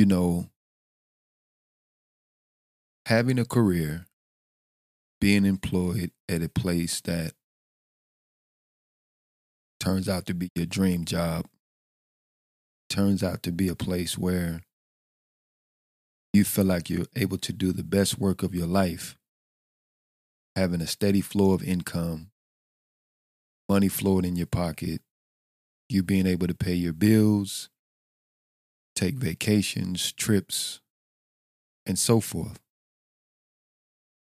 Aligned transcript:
you 0.00 0.06
know, 0.06 0.48
having 3.04 3.38
a 3.38 3.44
career, 3.44 4.06
being 5.20 5.44
employed 5.44 6.10
at 6.26 6.42
a 6.42 6.48
place 6.48 7.02
that 7.02 7.34
turns 9.78 10.08
out 10.08 10.24
to 10.24 10.32
be 10.32 10.48
your 10.54 10.64
dream 10.64 11.04
job, 11.04 11.44
turns 12.88 13.22
out 13.22 13.42
to 13.42 13.52
be 13.52 13.68
a 13.68 13.74
place 13.74 14.16
where 14.16 14.62
you 16.32 16.44
feel 16.44 16.64
like 16.64 16.88
you're 16.88 17.04
able 17.14 17.36
to 17.36 17.52
do 17.52 17.70
the 17.70 17.84
best 17.84 18.18
work 18.18 18.42
of 18.42 18.54
your 18.54 18.66
life, 18.66 19.18
having 20.56 20.80
a 20.80 20.86
steady 20.86 21.20
flow 21.20 21.52
of 21.52 21.62
income, 21.62 22.30
money 23.68 23.88
flowing 23.88 24.24
in 24.24 24.34
your 24.34 24.46
pocket, 24.46 25.02
you 25.90 26.02
being 26.02 26.26
able 26.26 26.46
to 26.46 26.54
pay 26.54 26.72
your 26.72 26.94
bills, 26.94 27.68
take 29.00 29.14
vacations, 29.14 30.12
trips, 30.12 30.80
and 31.86 31.98
so 31.98 32.20
forth. 32.20 32.60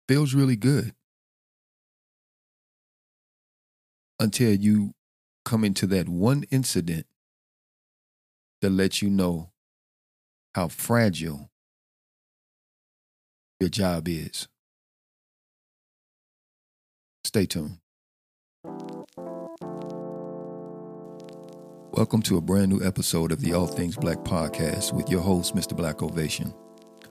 Feels 0.07 0.35
really 0.35 0.55
good. 0.55 0.93
Until 4.19 4.53
you 4.53 4.93
come 5.45 5.63
into 5.63 5.87
that 5.87 6.07
one 6.07 6.43
incident 6.51 7.07
that 8.61 8.69
lets 8.69 9.01
you 9.01 9.09
know 9.09 9.49
how 10.53 10.67
fragile 10.67 11.49
your 13.59 13.69
job 13.69 14.07
is. 14.07 14.47
Stay 17.23 17.47
tuned. 17.47 17.79
Welcome 21.93 22.21
to 22.21 22.37
a 22.37 22.41
brand 22.41 22.69
new 22.69 22.81
episode 22.81 23.33
of 23.33 23.41
the 23.41 23.51
All 23.51 23.67
Things 23.67 23.97
Black 23.97 24.19
podcast 24.19 24.93
with 24.93 25.09
your 25.09 25.19
host, 25.19 25.53
Mr. 25.53 25.75
Black 25.75 26.01
Ovation. 26.01 26.53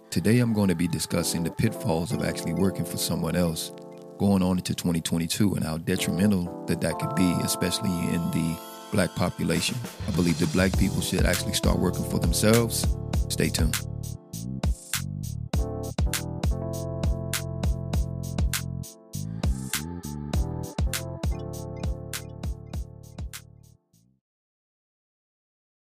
Today 0.09 0.39
I'm 0.39 0.55
going 0.55 0.69
to 0.69 0.75
be 0.75 0.89
discussing 0.89 1.45
the 1.45 1.50
pitfalls 1.50 2.12
of 2.12 2.25
actually 2.25 2.55
working 2.55 2.87
for 2.87 2.97
someone 2.97 3.37
else 3.37 3.72
going 4.17 4.42
on 4.42 4.56
into 4.56 4.75
2022 4.75 5.55
and 5.55 5.62
how 5.62 5.77
detrimental 5.77 6.64
that 6.64 6.81
that 6.81 6.98
could 6.98 7.14
be, 7.14 7.31
especially 7.45 7.91
in 7.91 8.22
the 8.31 8.59
black 8.91 9.14
population. 9.17 9.77
I 10.09 10.12
believe 10.12 10.39
that 10.39 10.50
black 10.55 10.77
people 10.78 11.03
should 11.03 11.27
actually 11.27 11.53
start 11.53 11.78
working 11.78 12.09
for 12.09 12.19
themselves. 12.19 12.87
Stay 13.28 13.50
tuned. 13.50 13.90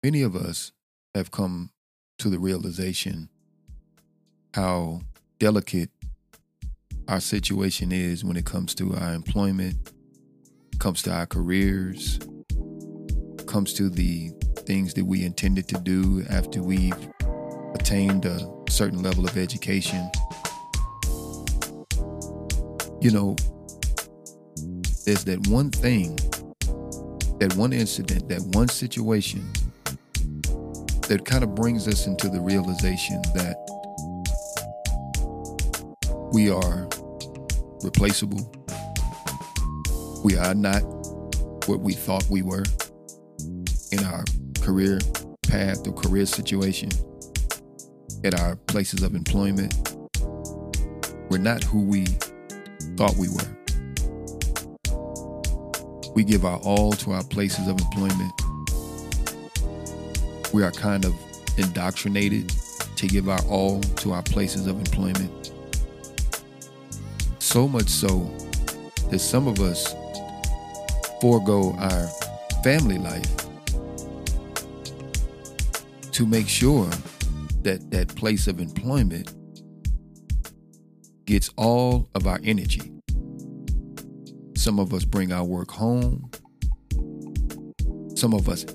Many 0.07 0.21
of 0.21 0.37
us 0.37 0.71
have 1.15 1.31
come 1.31 1.69
to 2.19 2.29
the 2.29 2.39
realization 2.39 3.27
how 4.53 5.01
delicate 5.37 5.89
our 7.09 7.19
situation 7.19 7.91
is 7.91 8.23
when 8.23 8.37
it 8.37 8.45
comes 8.45 8.73
to 8.75 8.95
our 8.95 9.13
employment, 9.13 9.91
comes 10.79 11.01
to 11.01 11.11
our 11.11 11.25
careers, 11.25 12.19
comes 13.47 13.73
to 13.73 13.89
the 13.89 14.29
things 14.59 14.93
that 14.93 15.03
we 15.03 15.25
intended 15.25 15.67
to 15.67 15.79
do 15.81 16.23
after 16.29 16.63
we've 16.63 17.09
attained 17.73 18.23
a 18.23 18.49
certain 18.69 19.03
level 19.03 19.25
of 19.25 19.37
education. 19.37 20.09
You 23.01 23.11
know, 23.11 23.35
there's 25.03 25.25
that 25.25 25.45
one 25.49 25.69
thing, 25.69 26.15
that 27.39 27.53
one 27.57 27.73
incident, 27.73 28.29
that 28.29 28.41
one 28.55 28.69
situation 28.69 29.43
that 31.07 31.23
kind 31.23 31.43
of 31.43 31.55
brings 31.55 31.87
us 31.87 32.05
into 32.05 32.27
the 32.27 32.39
realization 32.41 33.21
that 33.33 33.55
we 36.33 36.51
are 36.51 36.87
replaceable. 37.81 38.51
We 40.25 40.37
are 40.37 40.53
not 40.53 40.81
what 41.67 41.79
we 41.79 41.93
thought 41.93 42.25
we 42.29 42.41
were 42.41 42.65
in 43.91 44.03
our 44.03 44.25
career 44.59 44.99
path 45.43 45.87
or 45.87 45.93
career 45.93 46.25
situation, 46.25 46.89
at 48.25 48.37
our 48.37 48.57
places 48.67 49.01
of 49.01 49.15
employment. 49.15 49.73
We're 51.29 51.37
not 51.37 51.63
who 51.63 51.83
we 51.83 52.05
thought 52.97 53.15
we 53.17 53.29
were. 53.29 53.57
We 56.15 56.25
give 56.25 56.43
our 56.43 56.57
all 56.59 56.91
to 56.93 57.11
our 57.11 57.23
places 57.23 57.67
of 57.69 57.79
employment 57.79 58.33
we 60.53 60.63
are 60.63 60.71
kind 60.71 61.05
of 61.05 61.13
indoctrinated 61.57 62.53
to 62.95 63.07
give 63.07 63.29
our 63.29 63.41
all 63.45 63.81
to 63.81 64.11
our 64.11 64.23
places 64.23 64.67
of 64.67 64.77
employment. 64.77 65.51
So 67.39 67.67
much 67.67 67.87
so 67.87 68.29
that 69.09 69.19
some 69.19 69.47
of 69.47 69.59
us 69.59 69.93
forego 71.21 71.73
our 71.79 72.07
family 72.63 72.97
life 72.97 73.35
to 76.11 76.25
make 76.25 76.47
sure 76.47 76.89
that 77.61 77.91
that 77.91 78.15
place 78.15 78.47
of 78.47 78.59
employment 78.59 79.33
gets 81.25 81.49
all 81.57 82.09
of 82.15 82.25
our 82.25 82.39
energy. 82.43 82.81
Some 84.55 84.79
of 84.79 84.93
us 84.93 85.05
bring 85.05 85.31
our 85.31 85.43
work 85.43 85.69
home. 85.71 86.29
Some 88.15 88.33
of 88.33 88.49
us 88.49 88.65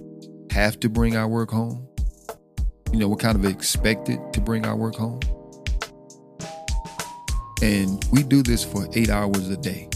have 0.52 0.78
to 0.80 0.90
bring 0.90 1.16
our 1.16 1.26
work 1.26 1.50
home. 1.50 1.88
You 2.92 2.98
know, 2.98 3.08
we're 3.08 3.16
kind 3.16 3.36
of 3.36 3.46
expected 3.46 4.20
to 4.34 4.40
bring 4.40 4.66
our 4.66 4.76
work 4.76 4.96
home. 4.96 5.20
And 7.62 8.04
we 8.12 8.22
do 8.22 8.42
this 8.42 8.62
for 8.62 8.86
eight 8.92 9.08
hours 9.08 9.48
a 9.48 9.56
day. 9.56 9.88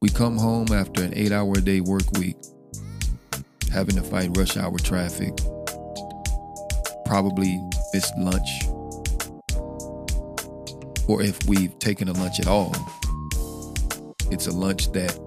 We 0.00 0.08
come 0.08 0.38
home 0.38 0.68
after 0.72 1.02
an 1.02 1.12
eight 1.14 1.32
hour 1.32 1.52
a 1.56 1.60
day 1.60 1.82
work 1.82 2.10
week, 2.18 2.36
having 3.70 3.96
to 3.96 4.02
fight 4.02 4.34
rush 4.36 4.56
hour 4.56 4.78
traffic, 4.78 5.34
probably 7.04 7.60
missed 7.92 8.16
lunch, 8.16 8.48
or 11.08 11.22
if 11.22 11.38
we've 11.46 11.78
taken 11.78 12.08
a 12.08 12.12
lunch 12.12 12.40
at 12.40 12.46
all, 12.46 12.74
it's 14.30 14.46
a 14.46 14.52
lunch 14.52 14.90
that 14.92 15.18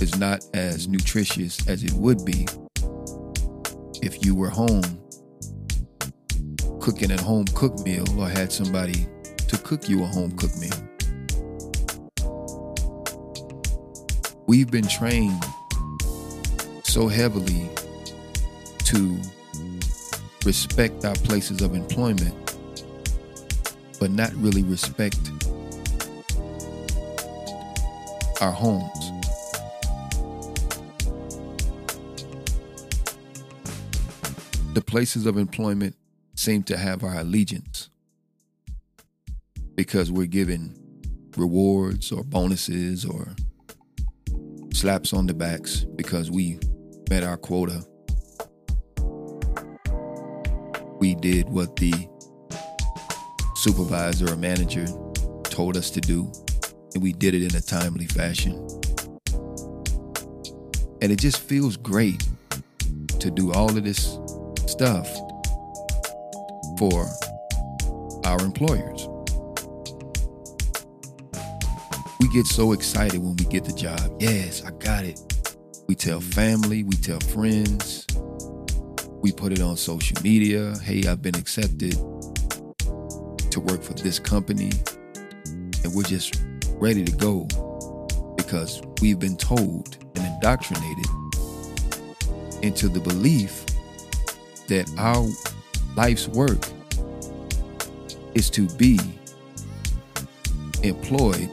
is 0.00 0.18
not 0.18 0.44
as 0.54 0.88
nutritious 0.88 1.66
as 1.68 1.84
it 1.84 1.92
would 1.92 2.24
be 2.24 2.46
if 4.02 4.24
you 4.24 4.34
were 4.34 4.48
home 4.48 5.00
cooking 6.80 7.10
a 7.10 7.22
home 7.22 7.44
cooked 7.54 7.84
meal 7.84 8.04
or 8.18 8.28
had 8.28 8.50
somebody 8.50 9.06
to 9.46 9.58
cook 9.58 9.88
you 9.88 10.02
a 10.02 10.06
home 10.06 10.32
cooked 10.32 10.58
meal. 10.58 10.70
We've 14.46 14.70
been 14.70 14.86
trained 14.86 15.44
so 16.82 17.06
heavily 17.06 17.68
to 18.86 19.20
respect 20.44 21.04
our 21.04 21.14
places 21.14 21.60
of 21.60 21.74
employment, 21.74 22.34
but 24.00 24.10
not 24.10 24.32
really 24.34 24.62
respect 24.62 25.18
our 28.40 28.50
homes. 28.50 29.09
The 34.74 34.80
places 34.80 35.26
of 35.26 35.36
employment 35.36 35.96
seem 36.36 36.62
to 36.62 36.76
have 36.76 37.02
our 37.02 37.18
allegiance 37.18 37.90
because 39.74 40.12
we're 40.12 40.26
given 40.26 40.76
rewards 41.36 42.12
or 42.12 42.22
bonuses 42.22 43.04
or 43.04 43.34
slaps 44.72 45.12
on 45.12 45.26
the 45.26 45.34
backs 45.34 45.84
because 45.96 46.30
we 46.30 46.58
met 47.08 47.24
our 47.24 47.36
quota. 47.36 47.84
We 51.00 51.16
did 51.16 51.48
what 51.48 51.74
the 51.76 51.92
supervisor 53.56 54.32
or 54.32 54.36
manager 54.36 54.86
told 55.44 55.76
us 55.76 55.90
to 55.90 56.00
do, 56.00 56.30
and 56.94 57.02
we 57.02 57.12
did 57.12 57.34
it 57.34 57.42
in 57.42 57.56
a 57.56 57.60
timely 57.60 58.06
fashion. 58.06 58.54
And 61.02 61.10
it 61.10 61.18
just 61.18 61.40
feels 61.40 61.76
great 61.76 62.22
to 63.18 63.30
do 63.30 63.52
all 63.52 63.76
of 63.76 63.82
this 63.82 64.16
stuff 64.70 65.08
for 66.78 67.04
our 68.24 68.40
employers. 68.40 69.08
We 72.20 72.28
get 72.28 72.46
so 72.46 72.72
excited 72.72 73.20
when 73.20 73.34
we 73.36 73.44
get 73.46 73.64
the 73.64 73.72
job. 73.72 74.00
Yes, 74.20 74.64
I 74.64 74.70
got 74.70 75.04
it. 75.04 75.20
We 75.88 75.96
tell 75.96 76.20
family, 76.20 76.84
we 76.84 76.96
tell 76.96 77.18
friends, 77.18 78.06
we 79.20 79.32
put 79.32 79.52
it 79.52 79.60
on 79.60 79.76
social 79.76 80.16
media. 80.22 80.74
Hey, 80.82 81.02
I've 81.08 81.20
been 81.20 81.34
accepted 81.34 81.92
to 83.50 83.60
work 83.60 83.82
for 83.82 83.94
this 83.94 84.18
company. 84.18 84.70
And 85.82 85.92
we're 85.94 86.04
just 86.04 86.40
ready 86.74 87.04
to 87.04 87.12
go 87.12 87.48
because 88.36 88.80
we've 89.02 89.18
been 89.18 89.36
told 89.36 89.96
and 90.14 90.24
indoctrinated 90.24 91.06
into 92.62 92.88
the 92.88 93.00
belief 93.00 93.64
that 94.70 94.88
our 94.98 95.26
life's 95.96 96.28
work 96.28 96.64
is 98.34 98.48
to 98.48 98.68
be 98.76 98.98
employed 100.84 101.50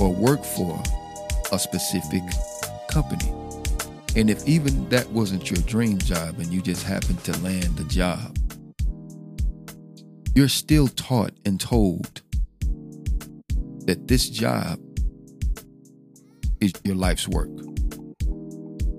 or 0.00 0.14
work 0.14 0.44
for 0.44 0.80
a 1.50 1.58
specific 1.58 2.22
company. 2.88 3.32
And 4.14 4.30
if 4.30 4.46
even 4.46 4.88
that 4.90 5.10
wasn't 5.10 5.50
your 5.50 5.60
dream 5.62 5.98
job 5.98 6.38
and 6.38 6.46
you 6.46 6.62
just 6.62 6.84
happened 6.84 7.22
to 7.24 7.36
land 7.40 7.76
the 7.76 7.84
job, 7.84 8.38
you're 10.36 10.48
still 10.48 10.86
taught 10.86 11.32
and 11.44 11.60
told 11.60 12.22
that 13.86 14.06
this 14.06 14.30
job 14.30 14.78
is 16.60 16.72
your 16.84 16.94
life's 16.94 17.26
work. 17.26 17.50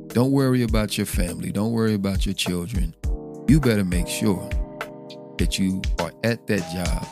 Don't 0.09 0.31
worry 0.31 0.63
about 0.63 0.97
your 0.97 1.05
family. 1.05 1.53
Don't 1.53 1.71
worry 1.71 1.93
about 1.93 2.25
your 2.25 2.35
children. 2.35 2.93
You 3.47 3.61
better 3.61 3.85
make 3.85 4.09
sure 4.09 4.49
that 5.37 5.57
you 5.57 5.81
are 5.99 6.11
at 6.25 6.45
that 6.47 6.59
job 6.73 7.07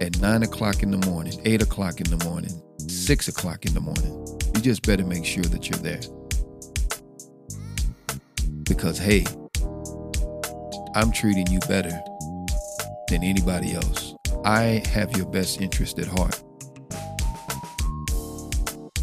at 0.00 0.18
nine 0.20 0.42
o'clock 0.42 0.82
in 0.82 0.90
the 0.90 1.06
morning, 1.06 1.40
eight 1.44 1.62
o'clock 1.62 2.00
in 2.00 2.10
the 2.10 2.24
morning, 2.24 2.60
six 2.88 3.28
o'clock 3.28 3.64
in 3.64 3.74
the 3.74 3.80
morning. 3.80 4.26
You 4.56 4.60
just 4.60 4.82
better 4.82 5.04
make 5.04 5.24
sure 5.24 5.44
that 5.44 5.70
you're 5.70 5.78
there. 5.78 6.00
Because, 8.64 8.98
hey, 8.98 9.24
I'm 10.96 11.12
treating 11.12 11.46
you 11.46 11.60
better 11.68 11.96
than 13.08 13.22
anybody 13.22 13.74
else. 13.74 14.16
I 14.44 14.82
have 14.88 15.16
your 15.16 15.26
best 15.26 15.60
interest 15.60 16.00
at 16.00 16.08
heart. 16.08 16.42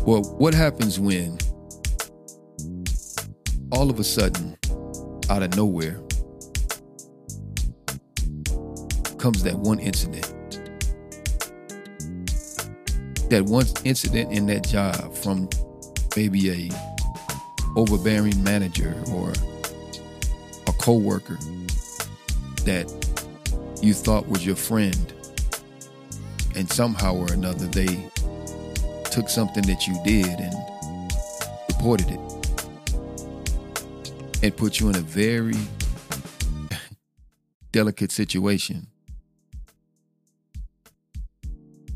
Well, 0.02 0.24
what 0.38 0.54
happens 0.54 1.00
when 1.00 1.38
all 3.72 3.90
of 3.90 3.98
a 4.00 4.04
sudden, 4.04 4.58
out 5.30 5.44
of 5.44 5.56
nowhere, 5.56 6.00
comes 9.18 9.44
that 9.44 9.56
one 9.56 9.80
incident? 9.80 10.32
That 13.30 13.44
one 13.46 13.66
incident 13.84 14.32
in 14.32 14.46
that 14.48 14.68
job 14.68 15.16
from 15.16 15.50
maybe 16.16 16.52
a 16.52 16.70
overbearing 17.76 18.42
manager 18.44 18.96
or 19.12 19.32
a 20.68 20.72
coworker 20.74 21.38
that 22.64 22.86
you 23.82 23.94
thought 23.94 24.28
was 24.28 24.46
your 24.46 24.56
friend 24.56 25.14
and 26.56 26.72
somehow 26.72 27.16
or 27.16 27.32
another 27.34 27.68
they 27.68 28.10
took 29.12 29.30
something 29.30 29.64
that 29.64 29.88
you 29.88 30.02
did 30.04 30.40
and 30.40 30.56
reported 31.70 32.10
it 32.10 32.25
and 34.42 34.56
put 34.56 34.80
you 34.80 34.90
in 34.90 34.96
a 34.96 35.02
very 35.02 35.56
delicate 37.72 38.12
situation. 38.12 38.88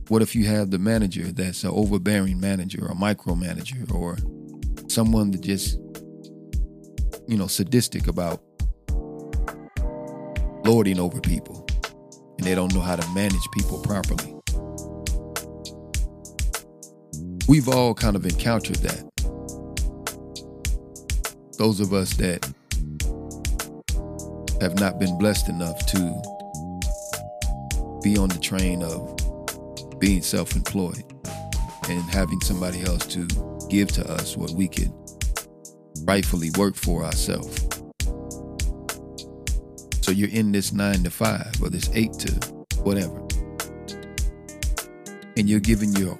What 0.09 0.21
if 0.21 0.35
you 0.35 0.45
have 0.45 0.71
the 0.71 0.79
manager 0.79 1.31
that's 1.31 1.63
an 1.63 1.69
overbearing 1.69 2.39
manager 2.39 2.83
or 2.83 2.95
micromanager 2.95 3.93
or 3.93 4.17
someone 4.89 5.31
that 5.31 5.41
just, 5.41 5.77
you 7.27 7.37
know, 7.37 7.47
sadistic 7.47 8.07
about 8.07 8.41
lording 10.65 10.99
over 10.99 11.21
people 11.21 11.65
and 12.37 12.47
they 12.47 12.55
don't 12.55 12.73
know 12.73 12.81
how 12.81 12.95
to 12.95 13.07
manage 13.13 13.47
people 13.53 13.79
properly? 13.83 14.35
We've 17.47 17.69
all 17.69 17.93
kind 17.93 18.15
of 18.15 18.25
encountered 18.25 18.77
that. 18.77 19.08
Those 21.59 21.81
of 21.81 21.93
us 21.93 22.13
that 22.13 22.41
have 24.61 24.79
not 24.79 24.97
been 24.97 25.17
blessed 25.17 25.49
enough 25.49 25.85
to 25.87 25.99
be 28.01 28.17
on 28.17 28.29
the 28.29 28.39
train 28.41 28.81
of 28.81 29.99
being 29.99 30.21
self 30.21 30.55
employed 30.55 31.03
and 31.89 32.01
having 32.03 32.39
somebody 32.39 32.81
else 32.83 33.05
to 33.07 33.27
give 33.67 33.89
to 33.89 34.09
us 34.09 34.37
what 34.37 34.51
we 34.51 34.69
could 34.69 34.93
rightfully 36.05 36.49
work 36.57 36.75
for 36.75 37.03
ourselves. 37.03 37.67
So 40.01 40.13
you're 40.13 40.29
in 40.29 40.53
this 40.53 40.71
nine 40.71 41.03
to 41.03 41.11
five 41.11 41.51
or 41.61 41.69
this 41.69 41.89
eight 41.93 42.13
to 42.13 42.31
whatever. 42.83 43.19
And 45.35 45.49
you're 45.49 45.59
giving 45.59 45.91
your 45.97 46.17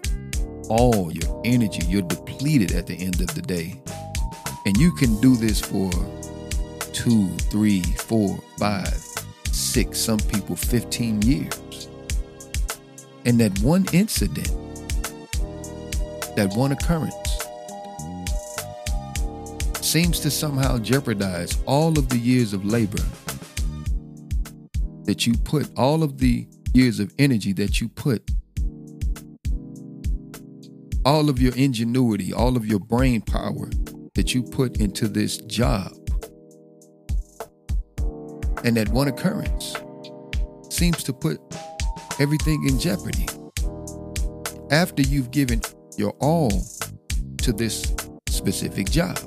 all 0.68 1.14
your 1.14 1.42
energy. 1.46 1.86
You're 1.88 2.02
depleted 2.02 2.74
at 2.74 2.88
the 2.88 2.96
end 2.96 3.22
of 3.22 3.34
the 3.36 3.42
day. 3.42 3.82
And 4.70 4.78
you 4.78 4.92
can 4.92 5.20
do 5.20 5.36
this 5.36 5.60
for 5.60 5.90
two, 6.94 7.28
three, 7.50 7.82
four, 7.82 8.38
five, 8.60 9.04
six, 9.52 9.98
some 9.98 10.20
people 10.20 10.56
15 10.56 11.24
years. 11.24 11.90
And 13.26 13.40
that 13.40 13.58
one 13.64 13.88
incident, 13.94 14.52
that 16.36 16.54
one 16.56 16.72
occurrence, 16.72 17.16
seems 19.82 20.20
to 20.20 20.30
somehow 20.30 20.78
jeopardize 20.78 21.58
all 21.66 21.98
of 21.98 22.08
the 22.10 22.20
years 22.20 22.54
of 22.54 22.64
labor 22.64 23.04
that 25.06 25.26
you 25.26 25.34
put, 25.46 25.68
all 25.80 26.04
of 26.04 26.20
the 26.20 26.48
years 26.76 27.00
of 27.00 27.12
energy 27.18 27.54
that 27.54 27.82
you 27.82 27.90
put 27.90 28.22
all 31.06 31.30
of 31.30 31.42
your 31.42 31.56
ingenuity, 31.56 32.34
all 32.34 32.56
of 32.58 32.68
your 32.68 32.78
brain 32.78 33.22
power 33.22 33.70
that 34.20 34.36
you 34.36 34.44
put 34.44 34.82
into 34.82 35.08
this 35.08 35.38
job. 35.38 35.94
And 38.66 38.76
that 38.76 38.90
one 38.90 39.08
occurrence 39.08 39.74
seems 40.70 41.06
to 41.06 41.14
put 41.14 41.40
everything 42.20 42.68
in 42.68 42.78
jeopardy. 42.78 43.28
After 44.72 45.04
you've 45.04 45.32
given 45.32 45.62
your 45.96 46.12
all 46.20 46.52
to 47.44 47.54
this 47.54 47.96
specific 48.28 48.92
job. 48.92 49.18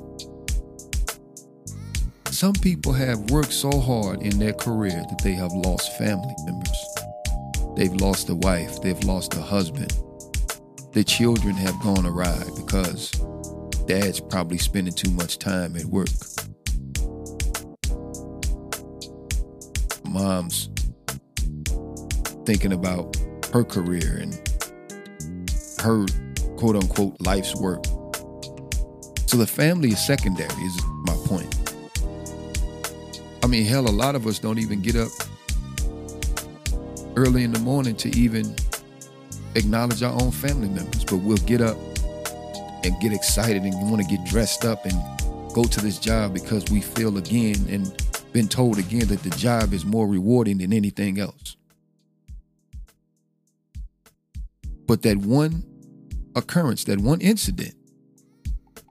Some 2.25 2.53
people 2.53 2.93
have 2.93 3.31
worked 3.31 3.53
so 3.53 3.79
hard 3.79 4.21
in 4.21 4.37
their 4.37 4.53
career 4.53 5.03
that 5.09 5.21
they 5.23 5.33
have 5.33 5.53
lost 5.53 5.97
family 5.97 6.35
members. 6.45 6.85
They've 7.75 7.95
lost 7.95 8.29
a 8.29 8.35
wife, 8.35 8.79
they've 8.83 9.03
lost 9.05 9.33
a 9.33 9.41
husband, 9.41 9.91
the 10.91 11.03
children 11.03 11.55
have 11.55 11.81
gone 11.81 12.05
awry 12.05 12.43
because 12.55 13.11
dad's 13.85 14.19
probably 14.19 14.57
spending 14.57 14.93
too 14.93 15.11
much 15.11 15.37
time 15.39 15.75
at 15.75 15.85
work. 15.85 16.09
Mom's 20.05 20.69
thinking 22.45 22.73
about 22.73 23.15
her 23.51 23.63
career 23.63 24.17
and 24.21 24.33
her 25.79 26.05
quote 26.57 26.75
unquote 26.75 27.15
life's 27.21 27.55
work. 27.55 27.83
So 29.27 29.37
the 29.37 29.47
family 29.47 29.89
is 29.89 30.05
secondary, 30.05 30.47
is 30.47 30.83
my 31.05 31.15
point. 31.25 31.53
I 33.43 33.47
mean, 33.47 33.65
hell, 33.65 33.87
a 33.87 33.91
lot 33.91 34.15
of 34.15 34.27
us 34.27 34.39
don't 34.39 34.59
even 34.59 34.81
get 34.81 34.95
up 34.95 35.11
early 37.15 37.43
in 37.43 37.51
the 37.51 37.59
morning 37.59 37.95
to 37.97 38.09
even 38.17 38.55
acknowledge 39.55 40.01
our 40.03 40.13
own 40.21 40.31
family 40.31 40.69
members, 40.69 41.03
but 41.03 41.17
we'll 41.17 41.37
get 41.37 41.61
up 41.61 41.77
and 42.83 42.99
get 42.99 43.13
excited 43.13 43.63
and 43.63 43.73
want 43.89 44.01
to 44.01 44.07
get 44.07 44.25
dressed 44.25 44.65
up 44.65 44.85
and 44.85 44.93
go 45.53 45.63
to 45.63 45.81
this 45.81 45.99
job 45.99 46.33
because 46.33 46.69
we 46.69 46.81
feel 46.81 47.17
again 47.17 47.55
and 47.69 48.03
been 48.33 48.47
told 48.47 48.79
again 48.79 49.07
that 49.07 49.21
the 49.23 49.29
job 49.31 49.73
is 49.73 49.85
more 49.85 50.07
rewarding 50.07 50.57
than 50.57 50.73
anything 50.73 51.19
else. 51.19 51.55
But 54.87 55.01
that 55.03 55.17
one 55.17 55.63
occurrence, 56.35 56.83
that 56.85 56.99
one 56.99 57.21
incident, 57.21 57.75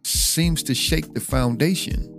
seems 0.05 0.63
to 0.63 0.75
shake 0.75 1.13
the 1.13 1.21
foundation 1.21 2.19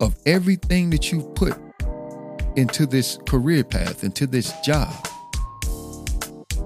of 0.00 0.16
everything 0.26 0.90
that 0.90 1.12
you've 1.12 1.34
put 1.34 1.56
into 2.56 2.86
this 2.86 3.18
career 3.28 3.62
path, 3.62 4.02
into 4.02 4.26
this 4.26 4.52
job 4.62 4.92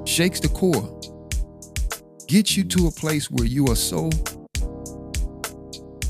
shakes 0.07 0.39
the 0.39 0.49
core, 0.49 0.94
gets 2.35 2.57
you 2.57 2.65
to 2.65 2.89
a 2.89 2.91
place 2.91 3.31
where 3.31 3.47
you 3.47 3.65
are 3.69 3.77
so 3.77 4.11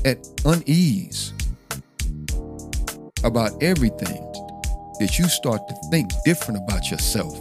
at 0.05 0.17
unease 0.43 1.33
about 3.23 3.51
everything 3.61 4.25
that 4.99 5.19
you 5.19 5.27
start 5.27 5.61
to 5.67 5.75
think 5.91 6.09
different 6.25 6.59
about 6.63 6.89
yourself. 6.89 7.39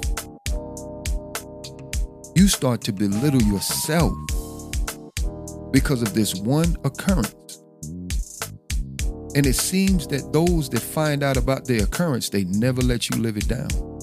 You 2.37 2.47
start 2.47 2.83
to 2.83 2.93
belittle 2.93 3.41
yourself 3.45 4.13
because 5.73 6.03
of 6.03 6.13
this 6.13 6.35
one 6.35 6.77
occurrence. 6.85 7.63
And 9.35 9.47
it 9.47 9.57
seems 9.57 10.07
that 10.09 10.31
those 10.31 10.69
that 10.69 10.81
find 10.81 11.23
out 11.23 11.39
about 11.39 11.65
the 11.65 11.79
occurrence, 11.79 12.29
they 12.29 12.45
never 12.45 12.83
let 12.83 13.09
you 13.09 13.17
live 13.17 13.39
it 13.39 13.49
down. 13.49 13.94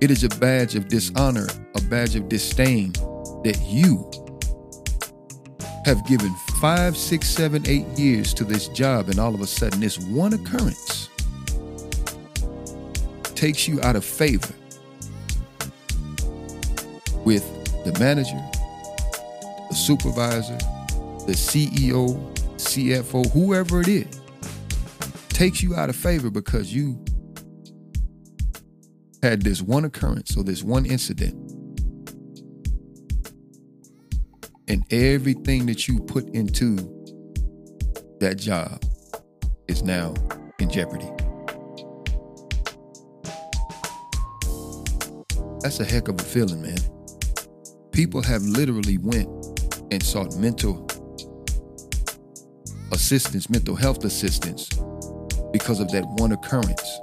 It 0.00 0.10
is 0.10 0.24
a 0.24 0.30
badge 0.30 0.76
of 0.76 0.88
dishonor, 0.88 1.46
a 1.76 1.80
badge 1.82 2.16
of 2.16 2.30
disdain 2.30 2.92
that 3.44 3.60
you 3.66 4.10
have 5.84 6.06
given 6.06 6.34
five, 6.58 6.96
six, 6.96 7.28
seven, 7.28 7.62
eight 7.66 7.86
years 7.98 8.32
to 8.34 8.44
this 8.44 8.68
job, 8.68 9.10
and 9.10 9.18
all 9.18 9.34
of 9.34 9.42
a 9.42 9.46
sudden, 9.46 9.80
this 9.80 9.98
one 9.98 10.32
occurrence 10.32 11.10
takes 13.34 13.68
you 13.68 13.78
out 13.82 13.94
of 13.94 14.04
favor 14.04 14.54
with 17.24 17.44
the 17.84 17.98
manager, 17.98 18.42
the 19.68 19.74
supervisor, 19.74 20.56
the 21.26 21.32
CEO, 21.32 22.18
CFO, 22.56 23.30
whoever 23.32 23.82
it 23.82 23.88
is, 23.88 24.20
takes 25.28 25.62
you 25.62 25.74
out 25.74 25.90
of 25.90 25.96
favor 25.96 26.30
because 26.30 26.74
you 26.74 27.02
had 29.22 29.42
this 29.42 29.60
one 29.60 29.84
occurrence 29.84 30.36
or 30.36 30.42
this 30.42 30.62
one 30.62 30.86
incident. 30.86 31.34
And 34.68 34.84
everything 34.90 35.66
that 35.66 35.88
you 35.88 35.98
put 36.00 36.28
into 36.30 36.76
that 38.20 38.36
job 38.38 38.82
is 39.68 39.82
now 39.82 40.14
in 40.58 40.70
jeopardy. 40.70 41.10
That's 45.60 45.80
a 45.80 45.84
heck 45.84 46.08
of 46.08 46.18
a 46.18 46.24
feeling, 46.24 46.62
man. 46.62 46.78
People 47.92 48.22
have 48.22 48.42
literally 48.42 48.96
went 48.98 49.28
and 49.90 50.02
sought 50.02 50.36
mental 50.36 50.86
assistance, 52.92 53.50
mental 53.50 53.74
health 53.74 54.04
assistance 54.04 54.68
because 55.52 55.80
of 55.80 55.90
that 55.90 56.04
one 56.16 56.32
occurrence 56.32 57.00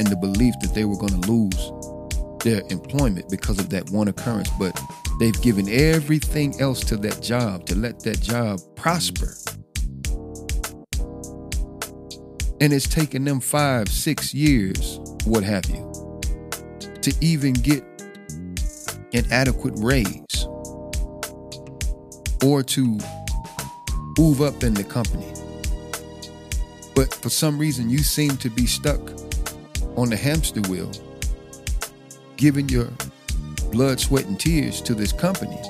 and 0.00 0.08
the 0.08 0.16
belief 0.16 0.54
that 0.62 0.72
they 0.72 0.86
were 0.86 0.96
going 0.96 1.20
to 1.20 1.30
lose 1.30 1.72
their 2.42 2.62
employment 2.70 3.28
because 3.28 3.58
of 3.58 3.68
that 3.68 3.90
one 3.90 4.08
occurrence. 4.08 4.48
But 4.58 4.80
they've 5.20 5.38
given 5.42 5.68
everything 5.68 6.58
else 6.58 6.80
to 6.84 6.96
that 6.96 7.20
job 7.20 7.66
to 7.66 7.74
let 7.74 8.00
that 8.00 8.18
job 8.18 8.60
prosper. 8.76 9.34
And 12.62 12.72
it's 12.72 12.88
taken 12.88 13.24
them 13.24 13.40
five, 13.40 13.90
six 13.90 14.32
years, 14.32 14.98
what 15.26 15.44
have 15.44 15.66
you, 15.68 15.86
to 17.02 17.14
even 17.20 17.52
get 17.52 17.82
an 19.12 19.30
adequate 19.30 19.74
raise 19.76 20.46
or 22.42 22.62
to 22.62 22.98
move 24.18 24.40
up 24.40 24.62
in 24.62 24.72
the 24.72 24.84
company. 24.84 25.30
But 26.94 27.12
for 27.12 27.28
some 27.28 27.58
reason, 27.58 27.90
you 27.90 27.98
seem 27.98 28.38
to 28.38 28.48
be 28.48 28.64
stuck 28.64 29.00
on 29.96 30.10
the 30.10 30.16
hamster 30.16 30.60
wheel, 30.62 30.90
giving 32.36 32.68
your 32.68 32.88
blood, 33.70 34.00
sweat, 34.00 34.26
and 34.26 34.38
tears 34.38 34.80
to 34.82 34.94
this 34.94 35.12
company 35.12 35.60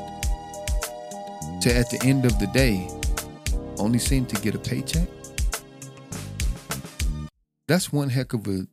to 1.61 1.75
at 1.75 1.91
the 1.91 2.01
end 2.05 2.25
of 2.25 2.39
the 2.39 2.47
day 2.49 2.89
only 3.79 3.99
seem 3.99 4.27
to 4.27 4.41
get 4.41 4.55
a 4.55 4.59
paycheck? 4.59 5.09
That's 7.67 7.93
one 7.93 8.09
heck 8.09 8.33
of 8.33 8.47
a 8.47 8.67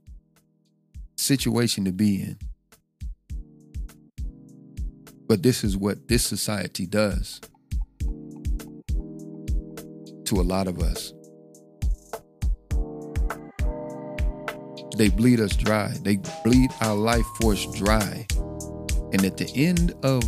situation 1.18 1.86
to 1.86 1.92
be 1.92 2.22
in. 2.22 2.38
But 5.28 5.44
this 5.44 5.64
is 5.64 5.78
what 5.78 6.08
this 6.08 6.24
society 6.24 6.86
does 6.86 7.42
to 10.26 10.36
a 10.36 10.44
lot 10.44 10.68
of 10.68 10.80
us. 10.80 11.14
They 14.98 15.10
bleed 15.10 15.40
us 15.40 15.56
dry. 15.56 15.90
They 16.02 16.18
bleed 16.44 16.72
our 16.82 16.96
life 16.96 17.26
force 17.40 17.66
dry. 17.74 18.26
And 19.14 19.24
at 19.24 19.38
the 19.38 19.52
end 19.56 19.94
of 20.04 20.24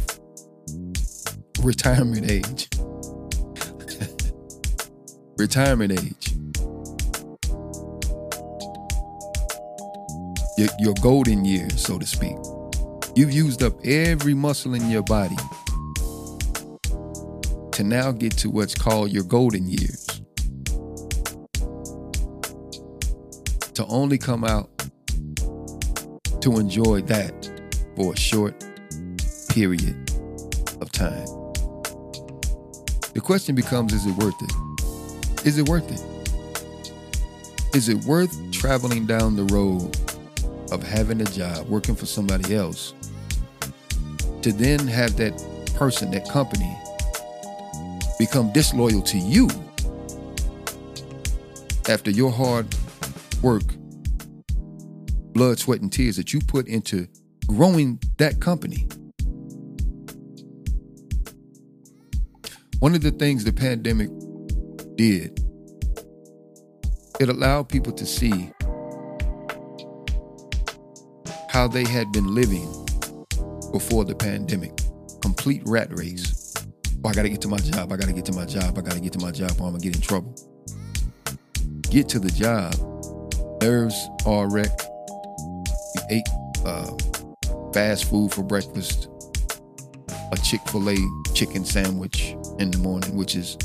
retirement 1.63 2.29
age, 2.29 2.69
retirement 5.37 5.91
age, 5.93 6.35
your, 10.59 10.69
your 10.77 10.93
golden 11.01 11.45
years, 11.45 11.83
so 11.83 11.97
to 11.97 12.05
speak, 12.05 12.37
you've 13.15 13.31
used 13.31 13.63
up 13.63 13.73
every 13.83 14.35
muscle 14.35 14.75
in 14.75 14.87
your 14.89 15.03
body 15.03 15.37
to 17.71 17.83
now 17.83 18.11
get 18.11 18.37
to 18.37 18.51
what's 18.51 18.75
called 18.75 19.09
your 19.09 19.23
golden 19.23 19.67
years. 19.67 20.08
To 23.79 23.85
only 23.85 24.17
come 24.17 24.43
out 24.43 24.69
to 26.41 26.59
enjoy 26.59 26.99
that 26.99 27.49
for 27.95 28.11
a 28.11 28.17
short 28.17 28.53
period 29.47 29.95
of 30.81 30.91
time. 30.91 31.25
The 33.13 33.21
question 33.23 33.55
becomes 33.55 33.93
is 33.93 34.05
it 34.05 34.17
worth 34.17 34.35
it? 34.41 35.47
Is 35.47 35.57
it 35.57 35.69
worth 35.69 35.89
it? 35.89 37.73
Is 37.73 37.87
it 37.87 38.03
worth 38.03 38.51
traveling 38.51 39.05
down 39.05 39.37
the 39.37 39.45
road 39.45 39.95
of 40.73 40.83
having 40.83 41.21
a 41.21 41.25
job, 41.25 41.65
working 41.69 41.95
for 41.95 42.05
somebody 42.05 42.55
else, 42.55 42.93
to 44.41 44.51
then 44.51 44.89
have 44.89 45.15
that 45.15 45.41
person, 45.75 46.11
that 46.11 46.27
company, 46.27 46.77
become 48.19 48.51
disloyal 48.51 49.01
to 49.03 49.17
you 49.17 49.47
after 51.87 52.11
your 52.11 52.29
hard 52.29 52.67
work, 53.41 53.63
blood, 55.33 55.59
sweat, 55.59 55.81
and 55.81 55.91
tears 55.91 56.17
that 56.17 56.33
you 56.33 56.39
put 56.39 56.67
into 56.67 57.07
growing 57.47 57.99
that 58.17 58.39
company. 58.39 58.87
One 62.79 62.95
of 62.95 63.01
the 63.01 63.11
things 63.11 63.43
the 63.43 63.53
pandemic 63.53 64.09
did, 64.95 65.39
it 67.19 67.29
allowed 67.29 67.69
people 67.69 67.91
to 67.93 68.05
see 68.05 68.51
how 71.49 71.67
they 71.67 71.83
had 71.83 72.11
been 72.11 72.33
living 72.33 72.67
before 73.71 74.05
the 74.05 74.15
pandemic. 74.15 74.71
Complete 75.21 75.61
rat 75.65 75.89
race. 75.91 76.53
Oh, 77.03 77.09
I 77.09 77.13
gotta 77.13 77.29
get 77.29 77.41
to 77.41 77.47
my 77.47 77.57
job. 77.57 77.91
I 77.91 77.97
gotta 77.97 78.13
get 78.13 78.25
to 78.25 78.33
my 78.33 78.45
job. 78.45 78.77
I 78.77 78.81
gotta 78.81 79.01
get 79.01 79.13
to 79.13 79.19
my 79.19 79.31
job 79.31 79.51
or 79.59 79.67
I'm 79.67 79.71
gonna 79.71 79.79
get 79.79 79.95
in 79.95 80.01
trouble. 80.01 80.33
Get 81.89 82.07
to 82.09 82.19
the 82.19 82.31
job 82.31 82.73
nerves 83.61 84.09
are 84.25 84.49
wrecked. 84.49 84.83
You 85.95 86.01
ate 86.09 86.29
uh, 86.65 86.91
fast 87.73 88.09
food 88.09 88.31
for 88.33 88.43
breakfast, 88.43 89.07
a 90.31 90.37
Chick 90.43 90.61
fil 90.69 90.89
A 90.89 90.97
chicken 91.33 91.65
sandwich 91.65 92.35
in 92.59 92.71
the 92.71 92.77
morning, 92.77 93.15
which 93.15 93.35
is 93.35 93.57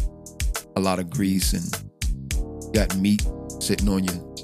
a 0.77 0.81
lot 0.81 0.99
of 0.99 1.11
grease 1.11 1.53
and 1.53 2.73
got 2.73 2.97
meat 2.97 3.27
sitting 3.61 3.89
on 3.89 4.05
your 4.05 4.37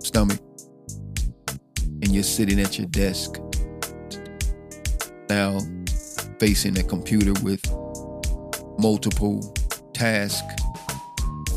stomach, 0.00 0.40
and 2.02 2.08
you're 2.08 2.22
sitting 2.22 2.60
at 2.60 2.78
your 2.78 2.88
desk. 2.88 3.38
Now 5.28 5.60
facing 6.38 6.78
a 6.78 6.82
computer 6.82 7.32
with 7.42 7.60
multiple 8.78 9.54
tasks 9.92 10.54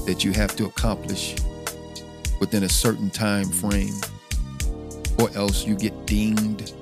that 0.05 0.23
you 0.23 0.31
have 0.33 0.55
to 0.55 0.65
accomplish 0.65 1.35
within 2.41 2.63
a 2.63 2.69
certain 2.69 3.11
time 3.11 3.47
frame, 3.47 3.93
or 5.19 5.29
else 5.37 5.65
you 5.65 5.75
get 5.75 6.05
dinged 6.07 6.73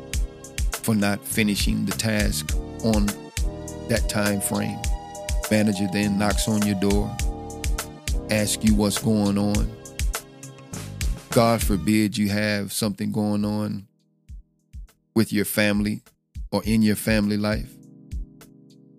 for 0.71 0.95
not 0.95 1.23
finishing 1.23 1.85
the 1.85 1.91
task 1.91 2.55
on 2.85 3.05
that 3.89 4.05
time 4.07 4.39
frame. 4.39 4.79
Manager 5.51 5.87
then 5.91 6.17
knocks 6.17 6.47
on 6.47 6.65
your 6.65 6.79
door, 6.79 7.13
asks 8.31 8.63
you 8.63 8.73
what's 8.73 8.97
going 8.97 9.37
on. 9.37 9.69
God 11.31 11.61
forbid 11.61 12.17
you 12.17 12.29
have 12.29 12.71
something 12.71 13.11
going 13.11 13.43
on 13.43 13.85
with 15.13 15.33
your 15.33 15.45
family 15.45 16.01
or 16.51 16.63
in 16.63 16.81
your 16.81 16.95
family 16.95 17.35
life. 17.35 17.69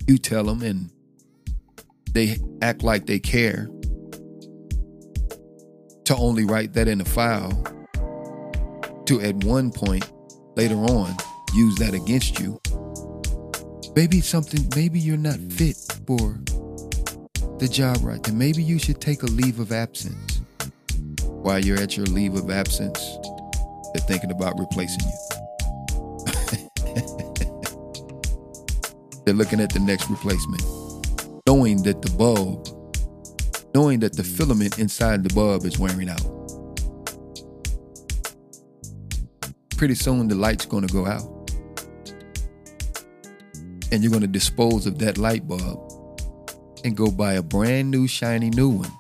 You 0.07 0.19
tell 0.19 0.45
them 0.45 0.63
and 0.63 0.91
they 2.13 2.37
act 2.61 2.83
like 2.83 3.07
they 3.07 3.19
care 3.19 3.69
to 6.11 6.17
only 6.17 6.45
write 6.45 6.73
that 6.73 6.89
in 6.89 7.01
a 7.01 7.05
file 7.05 7.53
to 9.07 9.21
at 9.21 9.37
one 9.45 9.71
point 9.71 10.11
later 10.57 10.75
on 10.75 11.15
use 11.55 11.77
that 11.77 11.95
against 11.95 12.41
you. 12.41 12.61
Maybe 13.95 14.21
something, 14.21 14.69
maybe 14.75 14.99
you're 14.99 15.17
not 15.17 15.39
fit 15.53 15.77
for 16.09 16.41
the 17.61 17.69
job 17.71 17.99
right 18.03 18.21
then. 18.25 18.37
Maybe 18.37 18.61
you 18.61 18.81
should 18.81 19.01
take 19.01 19.23
a 19.23 19.27
leave 19.27 19.61
of 19.61 19.71
absence. 19.71 20.41
While 21.23 21.61
you're 21.61 21.79
at 21.79 21.97
your 21.97 22.07
leave 22.07 22.35
of 22.35 22.51
absence, 22.51 22.99
they're 23.95 24.03
thinking 24.09 24.33
about 24.33 24.59
replacing 24.59 25.07
you. 25.07 25.13
they're 29.25 29.35
looking 29.35 29.61
at 29.61 29.73
the 29.73 29.79
next 29.79 30.11
replacement, 30.11 30.65
knowing 31.47 31.85
that 31.85 32.03
the 32.03 32.11
bulb 32.19 32.67
knowing 33.75 34.01
that 34.01 34.15
the 34.15 34.25
filament 34.25 34.79
inside 34.79 35.23
the 35.23 35.35
bulb 35.35 35.65
is 35.65 35.79
wearing 35.79 36.09
out. 36.09 36.21
Pretty 39.77 39.95
soon 39.95 40.29
the 40.29 40.35
light's 40.35 40.67
going 40.67 40.87
to 40.87 40.93
go 40.93 41.07
out. 41.07 41.25
And 43.93 44.03
you're 44.03 44.11
going 44.11 44.23
to 44.23 44.29
dispose 44.29 44.87
of 44.87 44.99
that 44.99 45.19
light 45.19 45.49
bulb 45.49 45.91
and 46.85 46.97
go 46.97 47.11
buy 47.11 47.35
a 47.35 47.43
brand 47.43 47.91
new, 47.91 48.07
shiny 48.07 48.51
new 48.51 48.69
one 48.69 48.93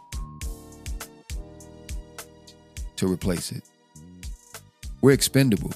to 2.96 3.06
replace 3.10 3.52
it. 3.52 3.62
We're 5.00 5.12
expendable 5.12 5.72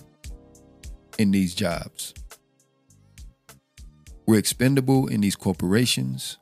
in 1.19 1.31
these 1.31 1.55
jobs. 1.55 2.13
We're 4.27 4.39
expendable 4.39 5.09
in 5.09 5.21
these 5.21 5.37
corporations. 5.37 6.39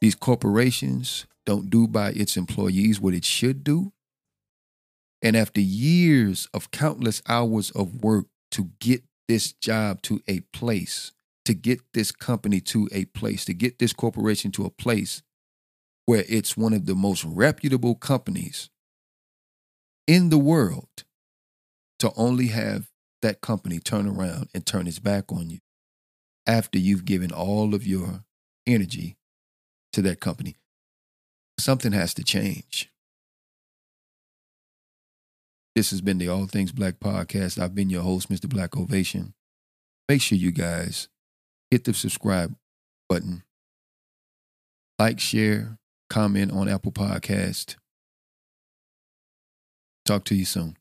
These 0.00 0.14
corporations 0.14 1.26
don't 1.44 1.70
do 1.70 1.88
by 1.88 2.10
its 2.10 2.36
employees 2.36 3.00
what 3.00 3.14
it 3.14 3.24
should 3.24 3.64
do. 3.64 3.92
And 5.22 5.36
after 5.36 5.60
years 5.60 6.46
of 6.54 6.70
countless 6.70 7.20
hours 7.28 7.70
of 7.72 8.02
work 8.02 8.26
to 8.52 8.70
get 8.78 9.02
this 9.26 9.52
job 9.52 10.00
to 10.02 10.20
a 10.28 10.40
place, 10.52 11.12
to 11.44 11.54
get 11.54 11.80
this 11.92 12.12
company 12.12 12.60
to 12.60 12.88
a 12.92 13.06
place, 13.06 13.44
to 13.46 13.54
get 13.54 13.78
this 13.78 13.92
corporation 13.92 14.52
to 14.52 14.64
a 14.64 14.70
place 14.70 15.22
where 16.06 16.24
it's 16.28 16.56
one 16.56 16.72
of 16.72 16.86
the 16.86 16.94
most 16.94 17.24
reputable 17.24 17.94
companies 17.94 18.70
in 20.06 20.30
the 20.30 20.38
world, 20.38 21.04
to 21.98 22.12
only 22.16 22.46
have 22.46 22.88
that 23.20 23.40
company 23.40 23.80
turn 23.80 24.06
around 24.06 24.48
and 24.54 24.64
turn 24.64 24.86
its 24.86 25.00
back 25.00 25.32
on 25.32 25.50
you 25.50 25.58
after 26.46 26.78
you've 26.78 27.04
given 27.04 27.32
all 27.32 27.74
of 27.74 27.86
your 27.86 28.24
energy 28.66 29.17
to 29.92 30.02
that 30.02 30.20
company. 30.20 30.56
Something 31.58 31.92
has 31.92 32.14
to 32.14 32.24
change. 32.24 32.90
This 35.74 35.90
has 35.90 36.00
been 36.00 36.18
the 36.18 36.28
All 36.28 36.46
Things 36.46 36.72
Black 36.72 36.98
podcast. 36.98 37.60
I've 37.60 37.74
been 37.74 37.90
your 37.90 38.02
host, 38.02 38.28
Mr. 38.28 38.48
Black 38.48 38.76
Ovation. 38.76 39.34
Make 40.08 40.22
sure 40.22 40.38
you 40.38 40.50
guys 40.50 41.08
hit 41.70 41.84
the 41.84 41.94
subscribe 41.94 42.54
button, 43.08 43.42
like, 44.98 45.20
share, 45.20 45.78
comment 46.10 46.50
on 46.52 46.68
Apple 46.68 46.92
Podcast. 46.92 47.76
Talk 50.04 50.24
to 50.24 50.34
you 50.34 50.44
soon. 50.44 50.76